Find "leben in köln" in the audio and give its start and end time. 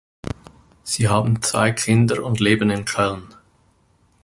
2.39-3.27